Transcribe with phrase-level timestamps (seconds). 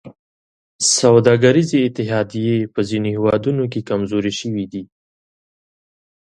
[0.99, 4.83] سوداګریزې اتحادیې په ځینو هېوادونو کې کمزورې شوي دي